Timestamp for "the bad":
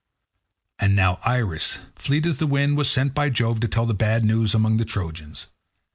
3.85-4.25